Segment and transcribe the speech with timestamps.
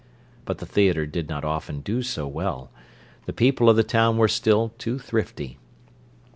[0.45, 2.71] But the theatre did not often do so well;
[3.27, 5.59] the people of the town were still too thrifty.